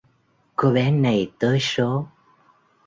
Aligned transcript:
Cô 0.55 0.71
bé 0.71 0.91
này 0.91 1.31
tới 1.39 1.57
số 1.61 2.07